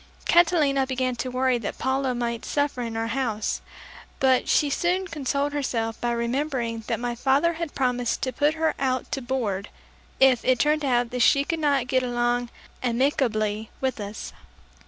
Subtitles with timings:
[0.25, 3.61] Catalina began to worry that Paula might suffer in our house,
[4.19, 8.73] but she soon consoled herself by remembering that my father had promised to put her
[8.79, 9.69] out to board,
[10.19, 12.49] if it turned out that she could not get along
[12.81, 14.33] amicably with us.